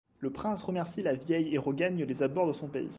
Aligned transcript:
Le 0.19 0.31
prince 0.31 0.63
remercie 0.63 1.03
la 1.03 1.13
vieille 1.13 1.53
et 1.53 1.59
regagne 1.59 2.03
les 2.05 2.23
abords 2.23 2.47
de 2.47 2.53
son 2.53 2.67
pays. 2.69 2.89